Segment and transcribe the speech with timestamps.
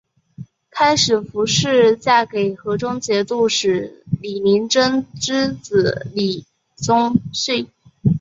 [0.71, 6.43] 开始符氏嫁给河中节度使李守贞之子李
[6.77, 7.69] 崇训。